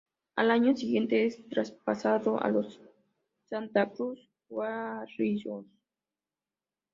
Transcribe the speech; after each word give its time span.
Al 0.35 0.49
año 0.49 0.75
siguiente 0.75 1.27
es 1.27 1.47
traspasado 1.47 2.41
a 2.41 2.49
los 2.49 2.81
Santa 3.45 3.87
Cruz 3.87 4.19
Warriors. 4.49 5.67